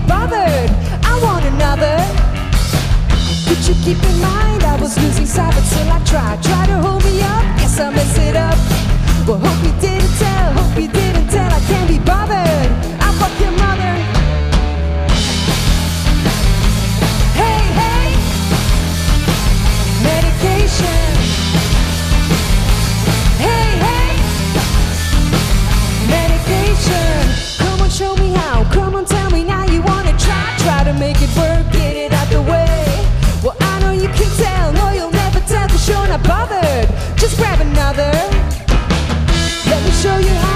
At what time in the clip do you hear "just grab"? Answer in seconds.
37.16-37.60